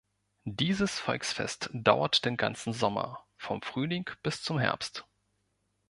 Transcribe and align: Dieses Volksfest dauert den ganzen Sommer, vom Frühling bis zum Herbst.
Dieses 0.49 0.97
Volksfest 0.97 1.69
dauert 1.73 2.25
den 2.25 2.35
ganzen 2.35 2.73
Sommer, 2.73 3.23
vom 3.37 3.61
Frühling 3.61 4.09
bis 4.23 4.41
zum 4.41 4.57
Herbst. 4.57 5.05